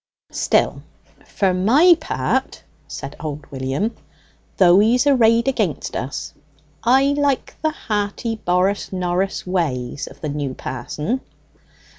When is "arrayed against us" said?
5.05-6.33